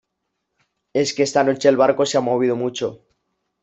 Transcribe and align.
es 0.93 1.13
que 1.13 1.21
esta 1.21 1.43
noche 1.43 1.69
el 1.69 1.77
barco 1.77 2.07
se 2.07 2.17
ha 2.17 2.21
movido 2.21 2.55
mucho. 2.55 3.05